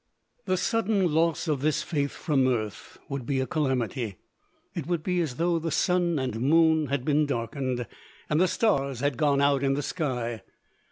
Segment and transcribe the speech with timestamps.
[0.45, 4.17] The sudden loss of this faith from earth would be a calamity.
[4.73, 7.85] It would be as though the sun and moon had been darkened,
[8.27, 10.41] and the stars had gone out in the sky.